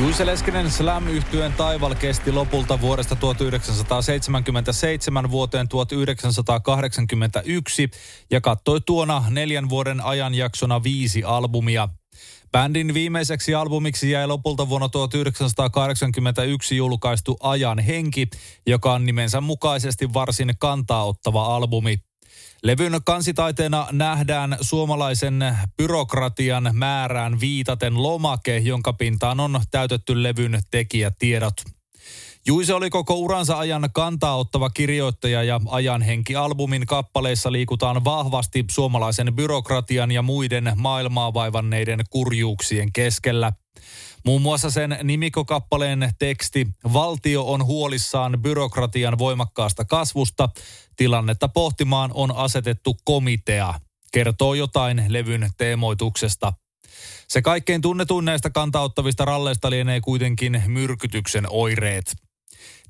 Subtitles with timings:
[0.00, 7.90] Juise Leskinen slam yhtyeen taival kesti lopulta vuodesta 1977 vuoteen 1981
[8.30, 11.88] ja kattoi tuona neljän vuoden ajanjaksona viisi albumia.
[12.52, 18.28] Bändin viimeiseksi albumiksi jäi lopulta vuonna 1981 julkaistu Ajan henki,
[18.66, 22.07] joka on nimensä mukaisesti varsin kantaa ottava albumi.
[22.62, 31.77] Levyn kansitaiteena nähdään suomalaisen byrokratian määrään viitaten lomake, jonka pintaan on täytetty levyn tekijätiedot.
[32.46, 39.34] Juise oli koko uransa ajan kantaa ottava kirjoittaja ja ajan henki-albumin kappaleissa liikutaan vahvasti suomalaisen
[39.34, 43.52] byrokratian ja muiden maailmaa vaivanneiden kurjuuksien keskellä.
[44.24, 50.48] Muun muassa sen nimikokappaleen teksti Valtio on huolissaan byrokratian voimakkaasta kasvusta.
[50.96, 53.74] Tilannetta pohtimaan on asetettu komitea.
[54.12, 56.52] Kertoo jotain levyn teemoituksesta.
[57.28, 62.27] Se kaikkein tunnetuin näistä kantauttavista ralleista lienee kuitenkin myrkytyksen oireet.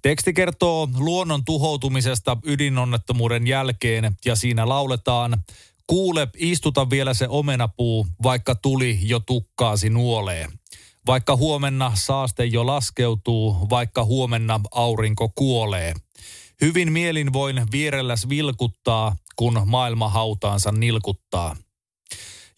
[0.02, 5.42] Teksti kertoo luonnon tuhoutumisesta ydinonnettomuuden jälkeen ja siinä lauletaan
[5.88, 10.48] Kuule, istuta vielä se omenapuu, vaikka tuli jo tukkaasi nuolee.
[11.06, 15.94] Vaikka huomenna saaste jo laskeutuu, vaikka huomenna aurinko kuolee.
[16.60, 21.56] Hyvin mielin voin vierelläs vilkuttaa, kun maailma hautaansa nilkuttaa.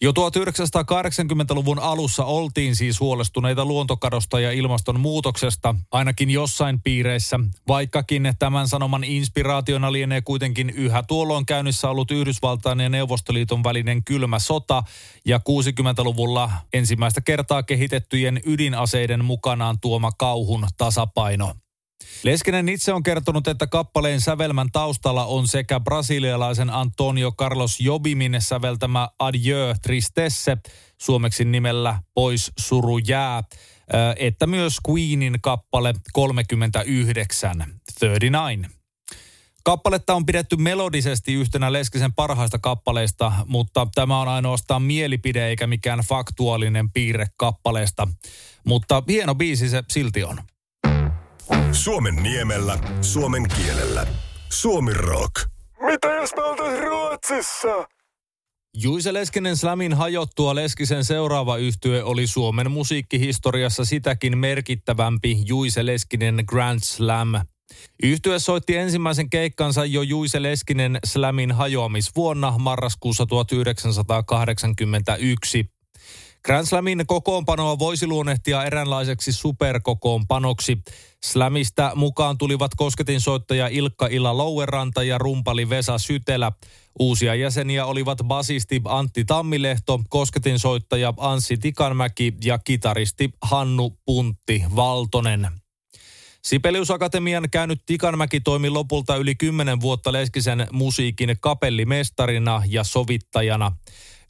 [0.03, 9.03] Jo 1980-luvun alussa oltiin siis huolestuneita luontokadosta ja ilmastonmuutoksesta, ainakin jossain piireissä, vaikkakin tämän sanoman
[9.03, 14.83] inspiraationa lienee kuitenkin yhä tuolloin käynnissä ollut Yhdysvaltain ja Neuvostoliiton välinen kylmä sota
[15.25, 21.53] ja 60-luvulla ensimmäistä kertaa kehitettyjen ydinaseiden mukanaan tuoma kauhun tasapaino.
[22.23, 29.09] Leskinen itse on kertonut, että kappaleen sävelmän taustalla on sekä brasilialaisen Antonio Carlos Jobimin säveltämä
[29.19, 30.57] Adieu Tristesse,
[30.97, 33.43] suomeksi nimellä Pois suru jää,
[34.15, 37.57] että myös Queenin kappale 39,
[37.99, 38.67] 39.
[39.63, 45.99] Kappaletta on pidetty melodisesti yhtenä Leskisen parhaista kappaleista, mutta tämä on ainoastaan mielipide eikä mikään
[45.99, 48.07] faktuaalinen piirre kappaleesta.
[48.65, 50.37] Mutta hieno biisi se silti on.
[51.71, 54.07] Suomen niemellä, suomen kielellä.
[54.49, 55.35] Suomi Rock.
[55.85, 57.87] Mitä jos me oltais Ruotsissa?
[58.77, 66.79] Juise Leskinen Slamin hajottua Leskisen seuraava yhtye oli Suomen musiikkihistoriassa sitäkin merkittävämpi Juise Leskinen Grand
[66.83, 67.33] Slam.
[68.03, 75.65] Yhtye soitti ensimmäisen keikkansa jo Juise Leskinen Slamin hajoamisvuonna marraskuussa 1981.
[76.45, 80.77] Grand Slamin kokoonpanoa voisi luonnehtia eräänlaiseksi superkokoonpanoksi.
[81.23, 86.51] Slamista mukaan tulivat kosketinsoittaja Ilkka Ila Loueranta ja rumpali Vesa Sytelä.
[86.99, 95.47] Uusia jäseniä olivat basisti Antti Tammilehto, kosketinsoittaja Anssi Tikanmäki ja kitaristi Hannu Puntti Valtonen.
[96.43, 103.71] Sipeliusakatemian käynyt Tikanmäki toimi lopulta yli kymmenen vuotta Leskisen musiikin kapellimestarina ja sovittajana.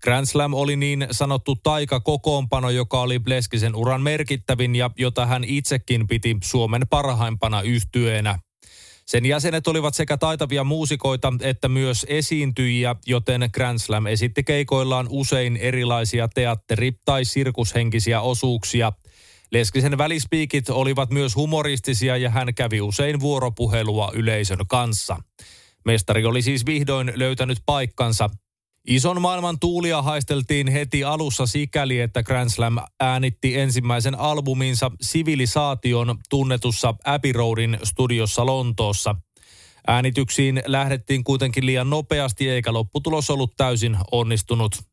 [0.04, 6.08] Grand Slam oli niin sanottu taika-kokoonpano, joka oli Bleskisen uran merkittävin ja jota hän itsekin
[6.08, 8.40] piti Suomen parhaimpana yhtyeenä.
[9.06, 15.58] Sen jäsenet olivat sekä taitavia muusikoita että myös esiintyjiä, joten Grand Slam esitti keikoillaan usein
[15.58, 18.92] erilaisia teatteri- tai sirkushenkisiä osuuksia.
[19.52, 25.18] Leskisen välispiikit olivat myös humoristisia ja hän kävi usein vuoropuhelua yleisön kanssa.
[25.86, 28.30] Mestari oli siis vihdoin löytänyt paikkansa.
[28.88, 36.96] Ison maailman tuulia haisteltiin heti alussa sikäli, että Grand Slam äänitti ensimmäisen albuminsa Sivilisaation tunnetussa
[37.04, 39.16] Abbey Roadin studiossa Lontoossa.
[39.88, 44.91] Äänityksiin lähdettiin kuitenkin liian nopeasti eikä lopputulos ollut täysin onnistunut.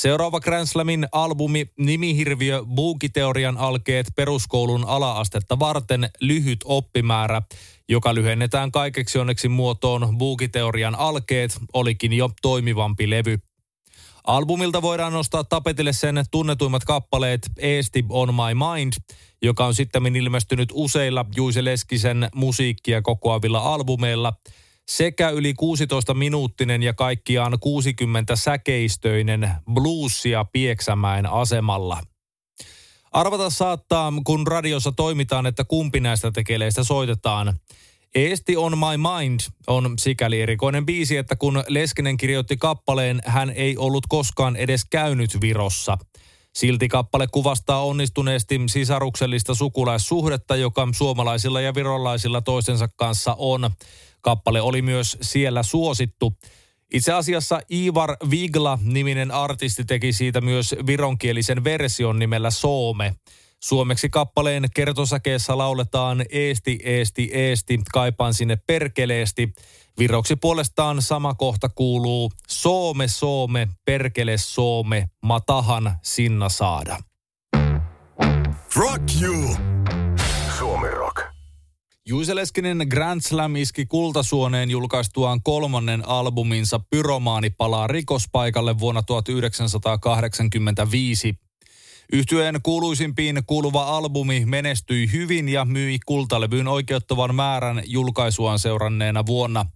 [0.00, 7.42] Seuraava Grand Slamin albumi Nimihirviö Buukiteorian alkeet peruskoulun alaastetta varten lyhyt oppimäärä,
[7.88, 13.38] joka lyhennetään kaikeksi onneksi muotoon Buukiteorian alkeet, olikin jo toimivampi levy.
[14.24, 18.92] Albumilta voidaan nostaa tapetille sen tunnetuimmat kappaleet Eesti on my mind,
[19.42, 24.32] joka on sitten ilmestynyt useilla Juise Leskisen musiikkia kokoavilla albumeilla–
[24.90, 32.00] sekä yli 16 minuuttinen ja kaikkiaan 60 säkeistöinen bluesia Pieksämäen asemalla.
[33.12, 37.58] Arvata saattaa, kun radiossa toimitaan, että kumpi näistä tekeleistä soitetaan.
[38.14, 43.76] Eesti on my mind on sikäli erikoinen biisi, että kun Leskinen kirjoitti kappaleen, hän ei
[43.76, 45.98] ollut koskaan edes käynyt Virossa.
[46.54, 53.70] Silti kappale kuvastaa onnistuneesti sisaruksellista sukulaissuhdetta, joka suomalaisilla ja virolaisilla toistensa kanssa on.
[54.20, 56.36] Kappale oli myös siellä suosittu.
[56.92, 63.14] Itse asiassa Ivar Vigla-niminen artisti teki siitä myös vironkielisen version nimellä Soome.
[63.60, 69.52] Suomeksi kappaleen kertosakeessa lauletaan Eesti, Eesti, Eesti, kaipaan sinne perkeleesti.
[69.98, 76.98] Viroksi puolestaan sama kohta kuuluu Soome, Soome, perkele Soome, matahan sinna saada.
[78.76, 79.79] Rock you!
[82.10, 91.34] Juise Leskinen Grand Slam iski kultasuoneen julkaistuaan kolmannen albuminsa Pyromaani palaa rikospaikalle vuonna 1985.
[92.12, 99.66] Yhtyeen kuuluisimpiin kuuluva albumi menestyi hyvin ja myi kultalevyyn oikeuttavan määrän julkaisuaan seuranneena vuonna.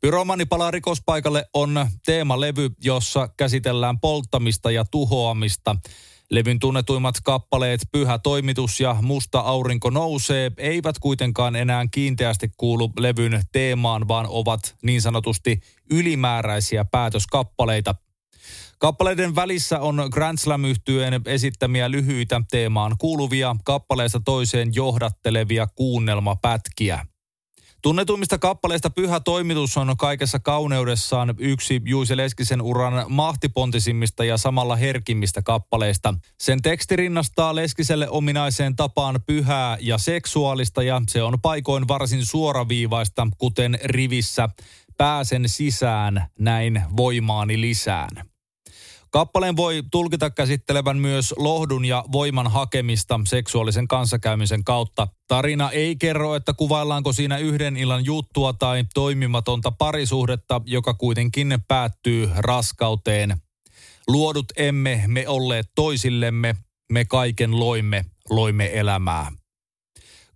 [0.00, 5.76] Pyromani palaa rikospaikalle on teemalevy, jossa käsitellään polttamista ja tuhoamista.
[6.32, 13.42] Levyn tunnetuimmat kappaleet Pyhä toimitus ja Musta aurinko nousee eivät kuitenkaan enää kiinteästi kuulu levyn
[13.52, 17.94] teemaan, vaan ovat niin sanotusti ylimääräisiä päätöskappaleita–
[18.78, 20.62] Kappaleiden välissä on Grand slam
[21.26, 27.06] esittämiä lyhyitä teemaan kuuluvia kappaleesta toiseen johdattelevia kuunnelmapätkiä.
[27.82, 35.42] Tunnetuimmista kappaleista Pyhä toimitus on kaikessa kauneudessaan yksi Juise Leskisen uran mahtipontisimmista ja samalla herkimmistä
[35.42, 36.14] kappaleista.
[36.40, 43.28] Sen teksti rinnastaa Leskiselle ominaiseen tapaan pyhää ja seksuaalista ja se on paikoin varsin suoraviivaista,
[43.38, 44.48] kuten rivissä
[44.96, 48.31] Pääsen sisään, näin voimaani lisään.
[49.12, 55.08] Kappaleen voi tulkita käsittelevän myös lohdun ja voiman hakemista seksuaalisen kanssakäymisen kautta.
[55.28, 62.30] Tarina ei kerro, että kuvaillaanko siinä yhden illan juttua tai toimimatonta parisuhdetta, joka kuitenkin päättyy
[62.36, 63.36] raskauteen.
[64.08, 66.56] Luodut emme me olleet toisillemme,
[66.92, 69.32] me kaiken loimme, loimme elämää.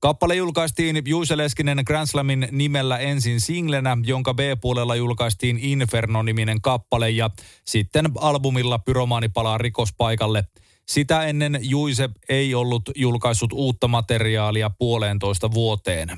[0.00, 7.30] Kappale julkaistiin Juise Leskinen Grand Slamin nimellä ensin singlenä, jonka B-puolella julkaistiin Inferno-niminen kappale ja
[7.64, 10.44] sitten albumilla Pyromaani palaa rikospaikalle.
[10.88, 16.08] Sitä ennen Juise ei ollut julkaissut uutta materiaalia puoleentoista vuoteen.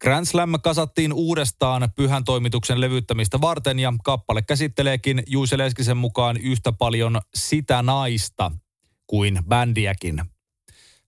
[0.00, 6.72] Grand Slam kasattiin uudestaan pyhän toimituksen levyttämistä varten ja kappale käsitteleekin Juise Leskisen mukaan yhtä
[6.72, 8.52] paljon sitä naista
[9.06, 10.22] kuin bändiäkin.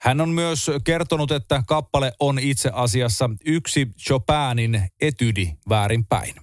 [0.03, 6.35] Hän on myös kertonut, että kappale on itse asiassa yksi Chopinin etydi väärinpäin.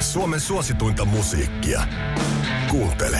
[0.00, 1.82] Suomen suosituinta musiikkia.
[2.70, 3.18] Kuuntele.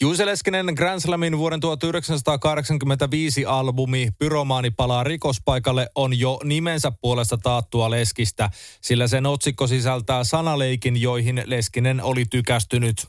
[0.00, 7.90] Juise Leskinen Grand Slamin vuoden 1985 albumi Pyromaani palaa rikospaikalle on jo nimensä puolesta taattua
[7.90, 8.50] Leskistä,
[8.80, 13.06] sillä sen otsikko sisältää sanaleikin, joihin Leskinen oli tykästynyt.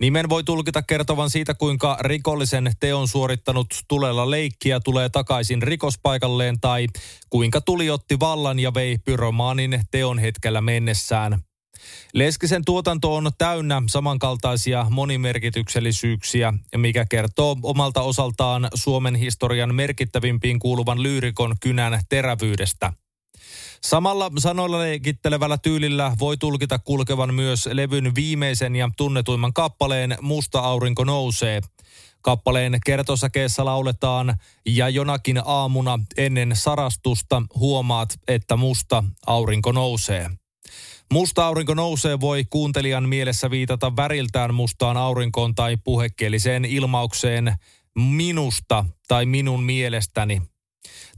[0.00, 6.86] Nimen voi tulkita kertovan siitä, kuinka rikollisen teon suorittanut tulella leikkiä tulee takaisin rikospaikalleen tai
[7.30, 11.47] kuinka tuli otti vallan ja vei pyromaanin teon hetkellä mennessään.
[12.14, 21.56] Leskisen tuotanto on täynnä samankaltaisia monimerkityksellisyyksiä, mikä kertoo omalta osaltaan Suomen historian merkittävimpiin kuuluvan lyyrikon
[21.60, 22.92] kynän terävyydestä–
[23.84, 31.04] Samalla sanoilla leikittelevällä tyylillä voi tulkita kulkevan myös levyn viimeisen ja tunnetuimman kappaleen Musta aurinko
[31.04, 31.60] nousee.
[32.22, 34.34] Kappaleen kertosakeessa lauletaan
[34.66, 40.30] ja jonakin aamuna ennen sarastusta huomaat, että musta aurinko nousee.
[41.12, 47.54] Musta aurinko nousee voi kuuntelijan mielessä viitata väriltään mustaan aurinkoon tai puhekieliseen ilmaukseen
[47.94, 50.42] minusta tai minun mielestäni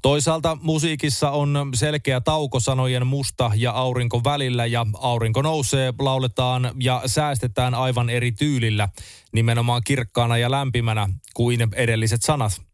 [0.03, 7.03] Toisaalta musiikissa on selkeä tauko sanojen musta ja aurinko välillä ja aurinko nousee, lauletaan ja
[7.07, 8.89] säästetään aivan eri tyylillä,
[9.33, 12.70] nimenomaan kirkkaana ja lämpimänä kuin edelliset sanat.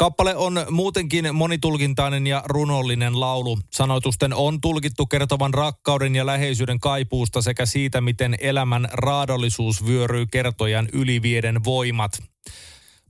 [0.00, 3.58] Kappale on muutenkin monitulkintainen ja runollinen laulu.
[3.72, 10.88] Sanoitusten on tulkittu kertovan rakkauden ja läheisyyden kaipuusta sekä siitä, miten elämän raadollisuus vyöryy kertojan
[10.92, 12.12] ylivieden voimat–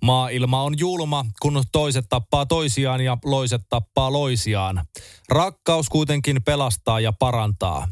[0.02, 4.86] Maailma on julma, kun toiset tappaa toisiaan ja loiset tappaa loisiaan.
[5.28, 7.88] Rakkaus kuitenkin pelastaa ja parantaa.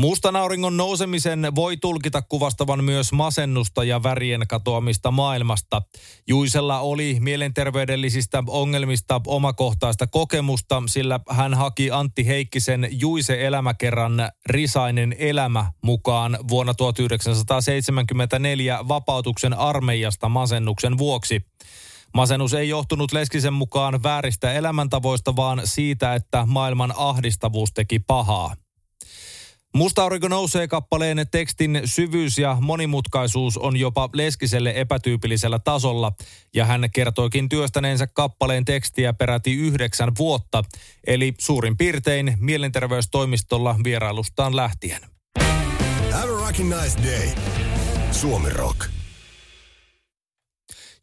[0.00, 5.82] Mustan auringon nousemisen voi tulkita kuvastavan myös masennusta ja värien katoamista maailmasta.
[6.28, 15.72] Juisella oli mielenterveydellisistä ongelmista omakohtaista kokemusta, sillä hän haki Antti Heikkisen Juise elämäkerran Risainen elämä
[15.82, 21.44] mukaan vuonna 1974 vapautuksen armeijasta masennuksen vuoksi.
[22.14, 28.54] Masennus ei johtunut Leskisen mukaan vääristä elämäntavoista, vaan siitä, että maailman ahdistavuus teki pahaa.
[29.74, 36.12] Musta aurinko nousee kappaleen tekstin syvyys ja monimutkaisuus on jopa Leskiselle epätyypillisellä tasolla,
[36.54, 40.64] ja hän kertoikin työstäneensä kappaleen tekstiä peräti yhdeksän vuotta,
[41.06, 45.00] eli suurin piirtein mielenterveystoimistolla vierailustaan lähtien.
[46.12, 47.28] Have a nice day.
[48.12, 48.99] Suomi Rock.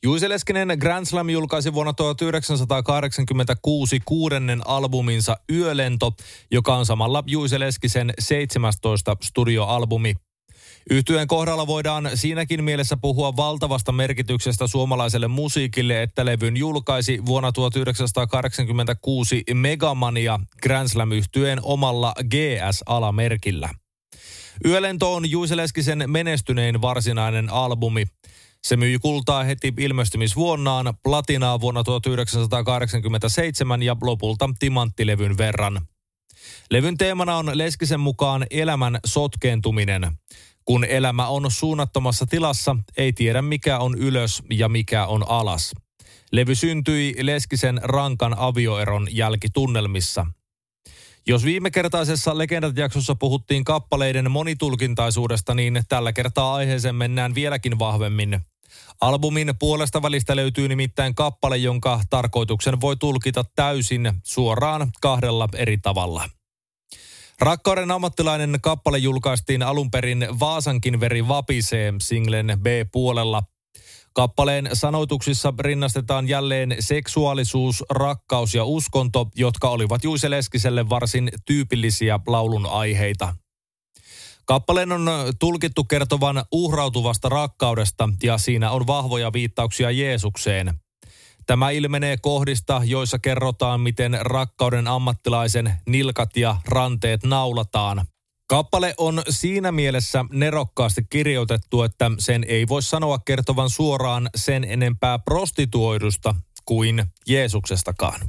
[0.03, 6.13] Juise Leskinen Grand Slam julkaisi vuonna 1986 kuudennen albuminsa Yölento,
[6.51, 10.15] joka on samalla Juise Leskisen 17 studioalbumi.
[10.89, 19.43] Yhtyeen kohdalla voidaan siinäkin mielessä puhua valtavasta merkityksestä suomalaiselle musiikille, että levyn julkaisi vuonna 1986
[19.53, 23.69] Megamania Grand Slam yhtyeen omalla GS-alamerkillä.
[24.65, 28.05] Yölento on Juise Leskisen menestynein varsinainen albumi.
[28.63, 35.81] Se myi kultaa heti ilmestymisvuonnaan, platinaa vuonna 1987 ja lopulta timanttilevyn verran.
[36.71, 40.11] Levyn teemana on Leskisen mukaan elämän sotkeentuminen.
[40.65, 45.73] Kun elämä on suunnattomassa tilassa, ei tiedä mikä on ylös ja mikä on alas.
[46.31, 50.25] Levy syntyi Leskisen rankan avioeron jälkitunnelmissa.
[51.29, 58.39] Jos viime kertaisessa Legendat-jaksossa puhuttiin kappaleiden monitulkintaisuudesta, niin tällä kertaa aiheeseen mennään vieläkin vahvemmin.
[59.01, 66.29] Albumin puolesta välistä löytyy nimittäin kappale, jonka tarkoituksen voi tulkita täysin suoraan kahdella eri tavalla.
[67.39, 73.43] Rakkauden ammattilainen kappale julkaistiin alun perin Vaasankin veri vapisee singlen B-puolella–
[74.17, 82.65] Kappaleen sanoituksissa rinnastetaan jälleen seksuaalisuus, rakkaus ja uskonto, jotka olivat Juise Leskiselle varsin tyypillisiä laulun
[82.65, 83.35] aiheita.
[84.45, 85.09] Kappaleen on
[85.39, 90.73] tulkittu kertovan uhrautuvasta rakkaudesta ja siinä on vahvoja viittauksia Jeesukseen.
[91.45, 98.05] Tämä ilmenee kohdista, joissa kerrotaan, miten rakkauden ammattilaisen nilkat ja ranteet naulataan.
[98.49, 105.19] Kappale on siinä mielessä nerokkaasti kirjoitettu, että sen ei voi sanoa kertovan suoraan sen enempää
[105.19, 106.35] prostituoidusta
[106.65, 108.19] kuin Jeesuksestakaan.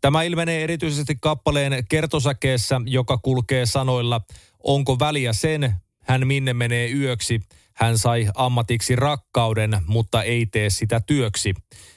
[0.00, 4.20] Tämä ilmenee erityisesti kappaleen kertosäkeessä, joka kulkee sanoilla
[4.62, 7.40] Onko väliä sen, hän minne menee yöksi,
[7.74, 11.54] hän sai ammatiksi rakkauden, mutta ei tee sitä työksi.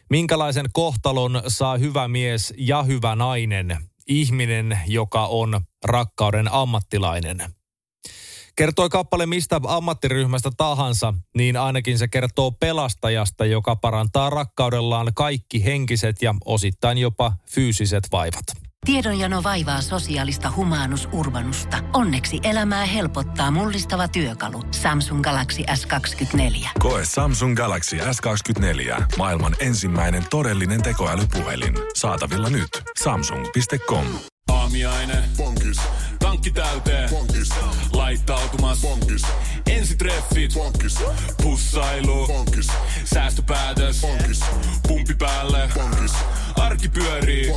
[0.10, 3.78] Minkälaisen kohtalon saa hyvä mies ja hyvä nainen,
[4.08, 7.38] ihminen, joka on rakkauden ammattilainen?
[8.56, 16.22] Kertoi kappale mistä ammattiryhmästä tahansa, niin ainakin se kertoo pelastajasta, joka parantaa rakkaudellaan kaikki henkiset
[16.22, 18.44] ja osittain jopa fyysiset vaivat.
[18.86, 21.78] Tiedonjano vaivaa sosiaalista humanus urbanusta.
[21.94, 24.64] Onneksi elämää helpottaa mullistava työkalu.
[24.72, 26.68] Samsung Galaxy S24.
[26.80, 29.04] Koe Samsung Galaxy S24.
[29.18, 31.74] Maailman ensimmäinen todellinen tekoälypuhelin.
[31.96, 32.70] Saatavilla nyt.
[33.04, 34.06] Samsung.com.
[34.52, 35.24] Aamiaine.
[35.38, 35.78] Bonkis.
[36.20, 37.10] Tankki täyteen.
[37.10, 37.50] Bonkis.
[38.14, 38.82] Laittautumas.
[38.82, 39.22] Bonkis.
[39.70, 40.54] Ensitreffit.
[40.54, 41.00] Bonkis.
[41.44, 42.28] Pussailu.
[42.28, 42.68] Bonkis.
[43.06, 44.02] Säästöpäätös.
[44.02, 44.40] Bonkis.
[44.88, 45.70] Pumpi päälle.
[45.74, 46.12] Bonkis.
[46.56, 47.52] Arki pyörii.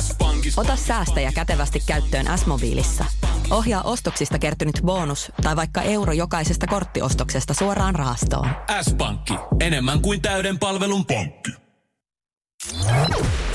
[0.00, 0.52] S-pankki.
[0.56, 3.04] Ota säästäjä kätevästi käyttöön S-mobiilissa.
[3.50, 8.48] Ohjaa ostoksista kertynyt bonus tai vaikka euro jokaisesta korttiostoksesta suoraan rahastoon.
[8.82, 9.34] S-pankki.
[9.60, 11.50] Enemmän kuin täyden palvelun pankki.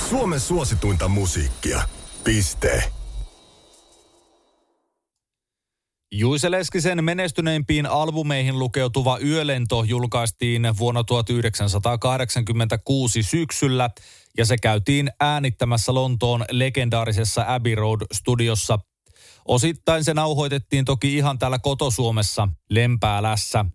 [0.09, 1.81] Suomen suosituinta musiikkia.
[2.23, 2.98] Piste.
[6.11, 13.89] Juise Leskisen menestyneimpiin albumeihin lukeutuva Yölento julkaistiin vuonna 1986 syksyllä
[14.37, 18.79] ja se käytiin äänittämässä Lontoon legendaarisessa Abbey Road-studiossa.
[19.45, 23.65] Osittain se nauhoitettiin toki ihan täällä kotosuomessa Lempäälässä.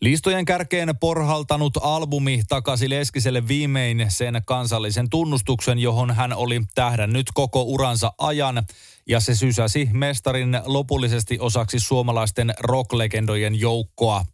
[0.00, 7.62] Listojen kärkeen porhaltanut albumi takasi Leskiselle viimein sen kansallisen tunnustuksen, johon hän oli tähdännyt koko
[7.62, 8.66] uransa ajan,
[9.08, 14.24] ja se sysäsi mestarin lopullisesti osaksi suomalaisten rocklegendojen joukkoa.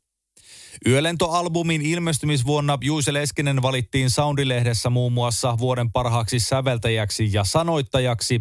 [0.86, 8.40] Yölentoalbumin ilmestymisvuonna Juise Leskinen valittiin Soundilehdessä muun muassa vuoden parhaaksi säveltäjäksi ja sanoittajaksi,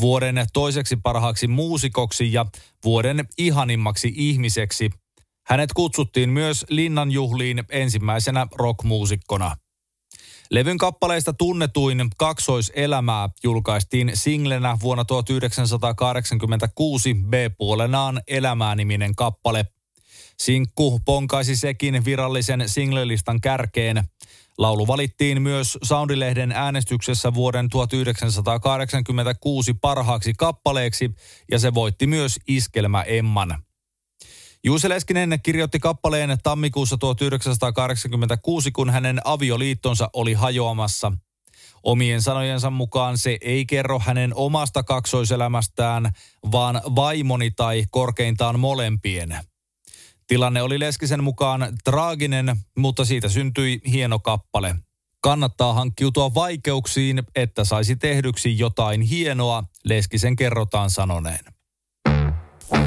[0.00, 2.46] vuoden toiseksi parhaaksi muusikoksi ja
[2.84, 4.90] vuoden ihanimmaksi ihmiseksi–
[5.46, 9.56] hänet kutsuttiin myös linnanjuhliin ensimmäisenä rockmuusikkona.
[10.50, 19.66] Levyn kappaleista tunnetuin Kaksoiselämää julkaistiin singlenä vuonna 1986 B-puolenaan Elämää-niminen kappale.
[20.38, 24.04] Sinkku ponkaisi sekin virallisen singlelistan kärkeen.
[24.58, 31.10] Laulu valittiin myös Soundilehden äänestyksessä vuoden 1986 parhaaksi kappaleeksi
[31.50, 33.62] ja se voitti myös Iskelmä Emman.
[34.64, 41.12] Juuse Leskinen kirjoitti kappaleen tammikuussa 1986, kun hänen avioliittonsa oli hajoamassa.
[41.82, 46.12] Omien sanojensa mukaan se ei kerro hänen omasta kaksoiselämästään,
[46.52, 49.38] vaan vaimoni tai korkeintaan molempien.
[50.26, 54.74] Tilanne oli Leskisen mukaan traaginen, mutta siitä syntyi hieno kappale.
[55.20, 61.51] Kannattaa hankkiutua vaikeuksiin, että saisi tehdyksi jotain hienoa, Leskisen kerrotaan sanoneen.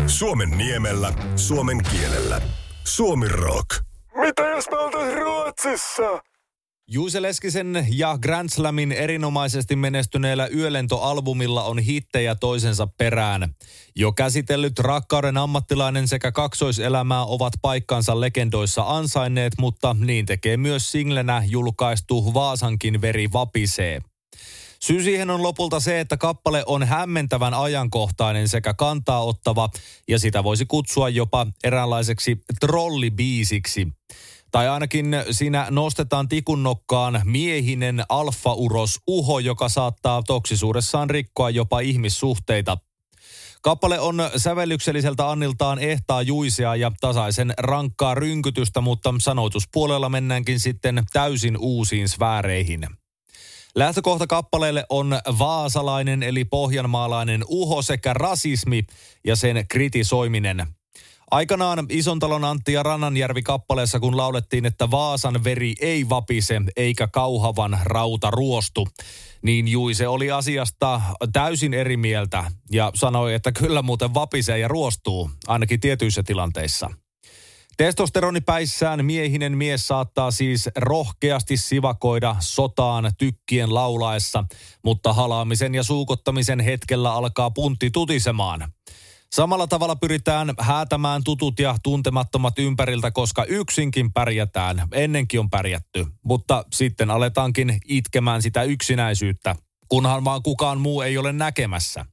[0.07, 2.41] Suomen niemellä, suomen kielellä.
[2.83, 3.69] Suomi Rock.
[4.15, 6.23] Mitä jos me oltais Ruotsissa?
[6.87, 13.55] Juise Leskisen ja Grand Slamin erinomaisesti menestyneellä yölentoalbumilla on hittejä toisensa perään.
[13.95, 21.43] Jo käsitellyt rakkauden ammattilainen sekä kaksoiselämää ovat paikkansa legendoissa ansainneet, mutta niin tekee myös singlenä
[21.47, 24.01] julkaistu Vaasankin veri vapisee.
[24.85, 29.69] Syy siihen on lopulta se, että kappale on hämmentävän ajankohtainen sekä kantaa ottava
[30.07, 33.87] ja sitä voisi kutsua jopa eräänlaiseksi trollibiisiksi.
[34.51, 42.77] Tai ainakin siinä nostetaan tikun nokkaan miehinen alfa-uros uho, joka saattaa toksisuudessaan rikkoa jopa ihmissuhteita.
[43.61, 51.57] Kappale on sävellykselliseltä anniltaan ehtaa juisea ja tasaisen rankkaa rynkytystä, mutta sanoituspuolella mennäänkin sitten täysin
[51.57, 52.87] uusiin sfääreihin.
[53.75, 58.83] Lähtökohta kappaleelle on vaasalainen eli pohjanmaalainen uho sekä rasismi
[59.25, 60.67] ja sen kritisoiminen.
[61.31, 67.79] Aikanaan Isontalon Antti ja Rannanjärvi kappaleessa, kun laulettiin, että Vaasan veri ei vapise eikä kauhavan
[67.83, 68.87] rauta ruostu,
[69.41, 71.01] niin Juise oli asiasta
[71.33, 76.89] täysin eri mieltä ja sanoi, että kyllä muuten vapisee ja ruostuu, ainakin tietyissä tilanteissa.
[77.77, 84.43] Testosteronipäissään miehinen mies saattaa siis rohkeasti sivakoida sotaan tykkien laulaessa,
[84.83, 88.71] mutta halaamisen ja suukottamisen hetkellä alkaa puntti tutisemaan.
[89.35, 94.87] Samalla tavalla pyritään häätämään tutut ja tuntemattomat ympäriltä, koska yksinkin pärjätään.
[94.91, 99.55] Ennenkin on pärjätty, mutta sitten aletaankin itkemään sitä yksinäisyyttä,
[99.89, 102.05] kunhan vaan kukaan muu ei ole näkemässä.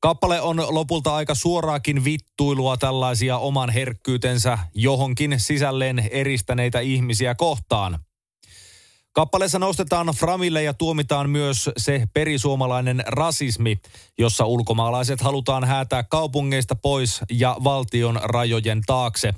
[0.00, 7.98] Kappale on lopulta aika suoraakin vittuilua tällaisia oman herkkyytensä johonkin sisälleen eristäneitä ihmisiä kohtaan.
[9.12, 13.78] Kappaleessa nostetaan Framille ja tuomitaan myös se perisuomalainen rasismi,
[14.18, 19.34] jossa ulkomaalaiset halutaan häätää kaupungeista pois ja valtion rajojen taakse.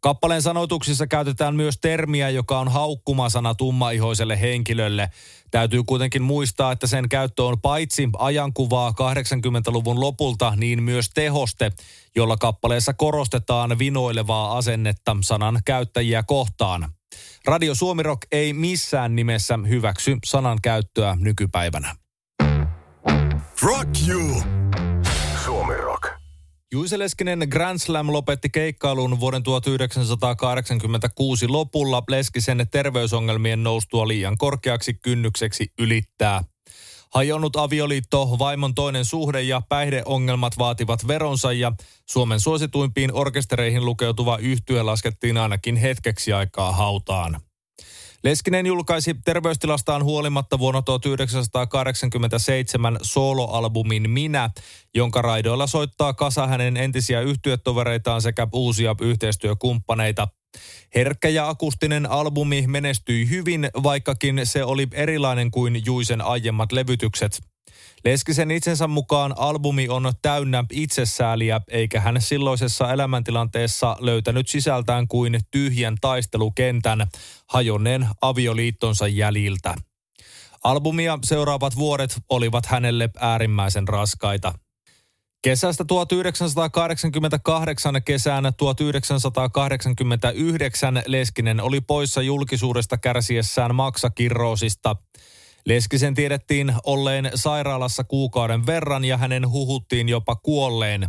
[0.00, 5.10] Kappaleen sanoituksissa käytetään myös termiä, joka on haukkumasana tummaihoiselle henkilölle.
[5.50, 11.72] Täytyy kuitenkin muistaa, että sen käyttö on paitsi ajankuvaa 80-luvun lopulta, niin myös tehoste,
[12.16, 16.92] jolla kappaleessa korostetaan vinoilevaa asennetta sanan käyttäjiä kohtaan.
[17.46, 21.96] Radio Suomi Rock ei missään nimessä hyväksy sanan käyttöä nykypäivänä.
[23.62, 24.42] Rock you!
[26.72, 35.72] Juise Leskinen Grand Slam lopetti keikkailun vuoden 1986 lopulla Leskisen terveysongelmien noustua liian korkeaksi kynnykseksi
[35.78, 36.44] ylittää.
[37.14, 41.72] Hajonnut avioliitto, vaimon toinen suhde ja päihdeongelmat vaativat veronsa ja
[42.10, 47.40] Suomen suosituimpiin orkestereihin lukeutuva yhtye laskettiin ainakin hetkeksi aikaa hautaan.
[48.24, 54.50] Leskinen julkaisi terveystilastaan huolimatta vuonna 1987 soloalbumin Minä,
[54.94, 60.28] jonka raidoilla soittaa kasa hänen entisiä yhtyötovereitaan sekä uusia yhteistyökumppaneita.
[60.94, 67.47] Herkkä ja akustinen albumi menestyi hyvin, vaikkakin se oli erilainen kuin Juisen aiemmat levytykset.
[68.04, 75.96] Leskisen itsensä mukaan albumi on täynnä itsesääliä, eikä hän silloisessa elämäntilanteessa löytänyt sisältään kuin tyhjän
[76.00, 77.06] taistelukentän
[77.46, 79.74] hajonneen avioliittonsa jäljiltä.
[80.64, 84.52] Albumia seuraavat vuodet olivat hänelle äärimmäisen raskaita.
[85.42, 94.96] Kesästä 1988 kesään 1989 Leskinen oli poissa julkisuudesta kärsiessään maksakirroosista–
[95.66, 101.06] Leskisen tiedettiin olleen sairaalassa kuukauden verran ja hänen huhuttiin jopa kuolleen.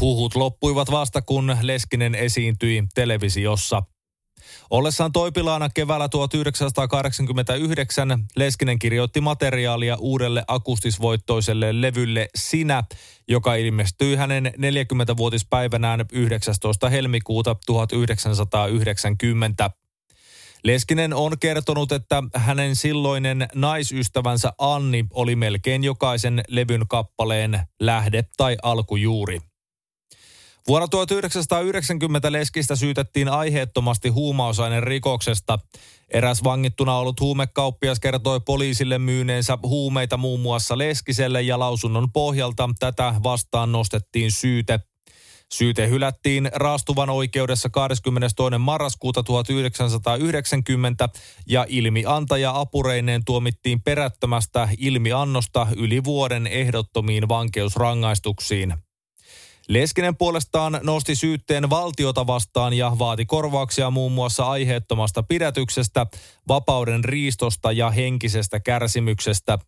[0.00, 3.82] Huhut loppuivat vasta kun Leskinen esiintyi televisiossa.
[4.70, 12.82] Ollessaan toipilaana keväällä 1989 Leskinen kirjoitti materiaalia uudelle akustisvoittoiselle levylle Sinä,
[13.28, 16.88] joka ilmestyi hänen 40-vuotispäivänään 19.
[16.88, 19.70] helmikuuta 1990.
[20.64, 28.56] Leskinen on kertonut, että hänen silloinen naisystävänsä Anni oli melkein jokaisen levyn kappaleen lähde tai
[28.62, 29.40] alkujuuri.
[30.68, 35.58] Vuonna 1990 Leskistä syytettiin aiheettomasti huumausainen rikoksesta.
[36.08, 43.14] Eräs vangittuna ollut huumekauppias kertoi poliisille myyneensä huumeita muun muassa Leskiselle ja lausunnon pohjalta tätä
[43.22, 44.80] vastaan nostettiin syyte.
[45.52, 48.36] Syyte hylättiin raastuvan oikeudessa 22.
[48.58, 51.08] marraskuuta 1990
[51.46, 58.74] ja ilmiantaja apureineen tuomittiin perättömästä ilmiannosta yli vuoden ehdottomiin vankeusrangaistuksiin.
[59.68, 66.06] Leskinen puolestaan nosti syytteen valtiota vastaan ja vaati korvauksia muun muassa aiheettomasta pidätyksestä,
[66.48, 69.58] vapauden riistosta ja henkisestä kärsimyksestä.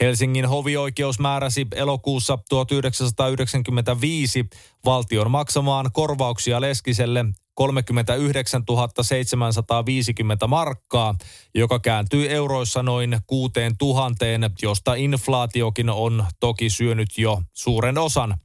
[0.00, 4.46] Helsingin hovioikeus määräsi elokuussa 1995
[4.84, 8.62] valtion maksamaan korvauksia Leskiselle 39
[9.02, 11.14] 750 markkaa,
[11.54, 18.38] joka kääntyy euroissa noin 6 tuhanteen, josta inflaatiokin on toki syönyt jo suuren osan.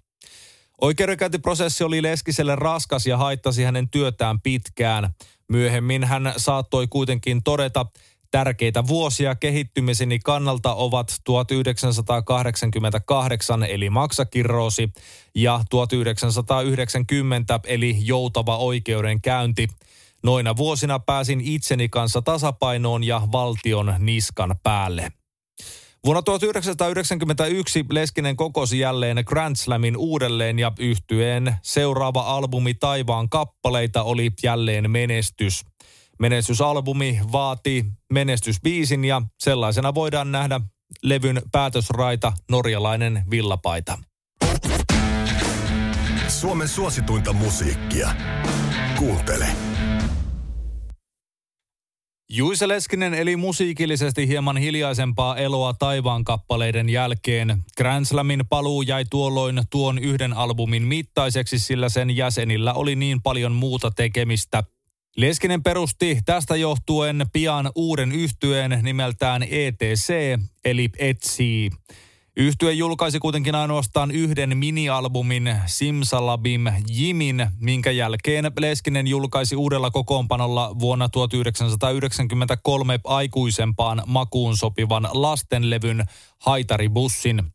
[0.81, 5.13] Oikeudenkäyntiprosessi oli Leskiselle raskas ja haittasi hänen työtään pitkään.
[5.47, 7.85] Myöhemmin hän saattoi kuitenkin todeta,
[8.31, 14.89] Tärkeitä vuosia kehittymiseni kannalta ovat 1988 eli maksakirroosi
[15.35, 19.67] ja 1990 eli joutava oikeudenkäynti.
[20.23, 25.11] Noina vuosina pääsin itseni kanssa tasapainoon ja valtion niskan päälle.
[26.05, 34.31] Vuonna 1991 Leskinen kokosi jälleen Grand Slamin uudelleen ja yhtyeen seuraava albumi Taivaan kappaleita oli
[34.43, 35.65] jälleen menestys.
[36.19, 40.62] Menestysalbumi vaati menestysbiisin ja sellaisena voidaan nähdä
[41.03, 43.97] levyn päätösraita norjalainen villapaita.
[46.27, 48.10] Suomen suosituinta musiikkia.
[48.97, 49.47] Kuuntele.
[52.32, 57.63] Juise Leskinen eli musiikillisesti hieman hiljaisempaa eloa taivaan kappaleiden jälkeen.
[57.77, 63.51] Grand Slamin paluu jäi tuolloin tuon yhden albumin mittaiseksi, sillä sen jäsenillä oli niin paljon
[63.51, 64.63] muuta tekemistä.
[65.17, 70.13] Leskinen perusti tästä johtuen pian uuden yhtyeen nimeltään ETC,
[70.65, 71.69] eli Etsii.
[72.37, 81.09] Yhtye julkaisi kuitenkin ainoastaan yhden minialbumin Simsalabim Jimin, minkä jälkeen Leskinen julkaisi uudella kokoonpanolla vuonna
[81.09, 86.03] 1993 aikuisempaan makuun sopivan lastenlevyn
[86.37, 87.53] Haitaribussin.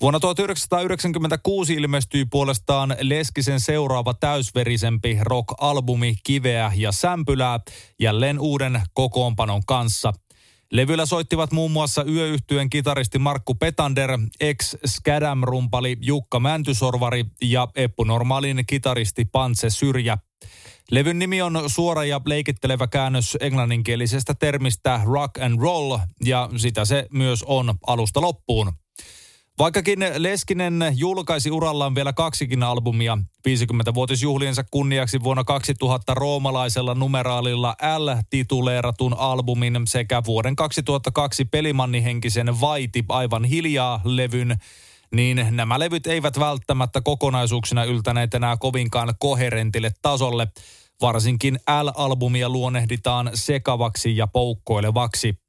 [0.00, 7.60] Vuonna 1996 ilmestyi puolestaan Leskisen seuraava täysverisempi rock-albumi Kiveä ja Sämpylää
[8.00, 10.12] jälleen uuden kokoonpanon kanssa–
[10.72, 19.24] Levyllä soittivat muun muassa yöyhtyön kitaristi Markku Petander, ex-Skadam-rumpali Jukka Mäntysorvari ja Eppu Normaalin kitaristi
[19.24, 20.18] Pantse Syrjä.
[20.90, 27.06] Levyn nimi on suora ja leikittelevä käännös englanninkielisestä termistä rock and roll ja sitä se
[27.12, 28.72] myös on alusta loppuun.
[29.58, 33.18] Vaikkakin Leskinen julkaisi urallaan vielä kaksikin albumia
[33.48, 44.00] 50-vuotisjuhliensa kunniaksi vuonna 2000 roomalaisella numeraalilla L-tituleeratun albumin sekä vuoden 2002 pelimannihenkisen Vaiti aivan hiljaa
[44.04, 44.56] levyn,
[45.12, 50.48] niin nämä levyt eivät välttämättä kokonaisuuksina yltäneet enää kovinkaan koherentille tasolle.
[51.02, 55.47] Varsinkin L-albumia luonnehditaan sekavaksi ja poukkoilevaksi.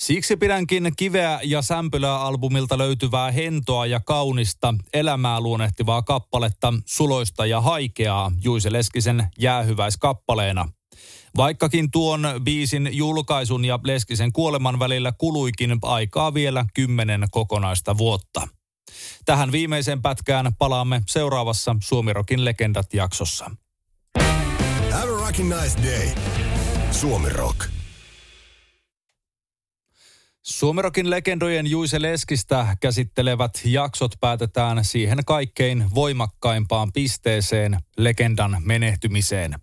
[0.00, 7.60] Siksi pidänkin kiveä ja sämpylää albumilta löytyvää hentoa ja kaunista elämää luonnehtivaa kappaletta suloista ja
[7.60, 10.68] haikeaa Juise Leskisen jäähyväiskappaleena.
[11.36, 18.48] Vaikkakin tuon biisin julkaisun ja Leskisen kuoleman välillä kuluikin aikaa vielä kymmenen kokonaista vuotta.
[19.24, 23.50] Tähän viimeiseen pätkään palaamme seuraavassa Suomirokin legendat-jaksossa.
[24.90, 26.08] Have a rocking nice day.
[26.90, 27.79] Suomi Rock.
[30.50, 39.54] Suomerokin legendojen Juise Leskistä käsittelevät jaksot päätetään siihen kaikkein voimakkaimpaan pisteeseen, legendan menehtymiseen.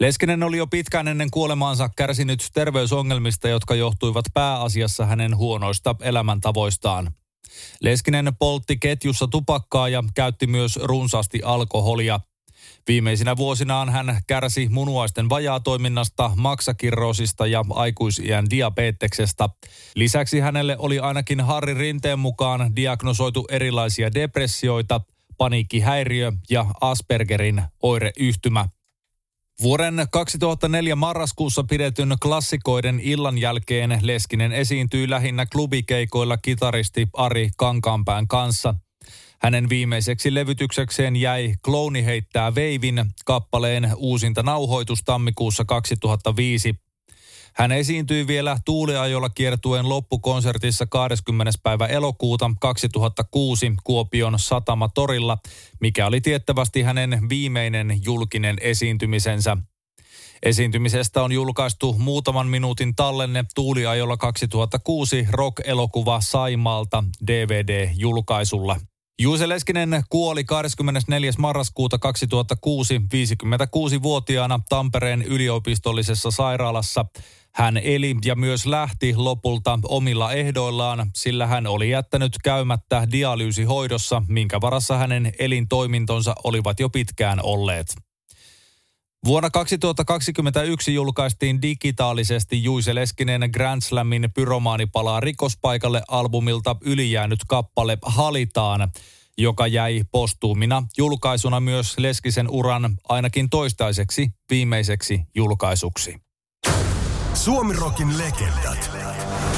[0.00, 7.14] Leskinen oli jo pitkään ennen kuolemaansa kärsinyt terveysongelmista, jotka johtuivat pääasiassa hänen huonoista elämäntavoistaan.
[7.80, 12.20] Leskinen poltti ketjussa tupakkaa ja käytti myös runsaasti alkoholia.
[12.88, 19.50] Viimeisinä vuosinaan hän kärsi munuaisten vajaatoiminnasta, maksakirroosista ja aikuisiän diabeteksesta.
[19.94, 25.00] Lisäksi hänelle oli ainakin Harri Rinteen mukaan diagnosoitu erilaisia depressioita,
[25.36, 28.68] paniikkihäiriö ja Aspergerin oireyhtymä.
[29.62, 38.74] Vuoden 2004 marraskuussa pidetyn klassikoiden illan jälkeen Leskinen esiintyi lähinnä klubikeikoilla kitaristi Ari Kankaanpään kanssa–
[39.42, 46.74] hänen viimeiseksi levytyksekseen jäi Klooni heittää veivin kappaleen uusinta nauhoitus tammikuussa 2005.
[47.54, 51.52] Hän esiintyi vielä Tuuliajolla kiertueen loppukonsertissa 20.
[51.62, 55.38] päivä elokuuta 2006 Kuopion Satama Torilla,
[55.80, 59.56] mikä oli tiettävästi hänen viimeinen julkinen esiintymisensä.
[60.42, 68.89] Esiintymisestä on julkaistu muutaman minuutin tallenne Tuuliajolla 2006 rock-elokuva Saimaalta DVD-julkaisulla.
[69.22, 71.32] Juuse Leskinen kuoli 24.
[71.38, 77.04] marraskuuta 2006 56-vuotiaana Tampereen yliopistollisessa sairaalassa.
[77.54, 84.60] Hän eli ja myös lähti lopulta omilla ehdoillaan, sillä hän oli jättänyt käymättä dialyysihoidossa, minkä
[84.60, 88.09] varassa hänen elintoimintonsa olivat jo pitkään olleet.
[89.26, 98.92] Vuonna 2021 julkaistiin digitaalisesti Juise Leskinen Grand Slamin Pyromaani palaa rikospaikalle albumilta ylijäänyt kappale Halitaan,
[99.38, 106.20] joka jäi postuumina julkaisuna myös Leskisen uran ainakin toistaiseksi viimeiseksi julkaisuksi.
[107.34, 108.99] Suomirokin legendat.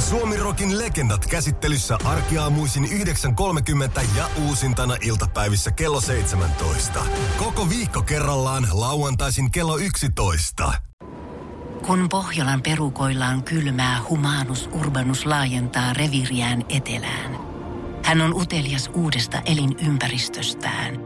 [0.08, 7.04] Suomirokin legendat käsittelyssä arkiaamuisin 9.30 ja uusintana iltapäivissä kello 17.
[7.38, 10.72] Koko viikko kerrallaan lauantaisin kello 11.
[11.86, 17.38] Kun Pohjolan perukoillaan kylmää, humanus urbanus laajentaa reviriään etelään.
[18.04, 20.98] Hän on utelias uudesta elinympäristöstään.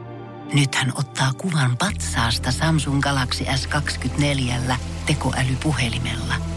[0.52, 4.74] Nyt hän ottaa kuvan patsaasta Samsung Galaxy S24
[5.06, 6.34] tekoälypuhelimella–